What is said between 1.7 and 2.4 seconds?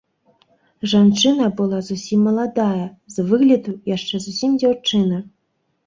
зусім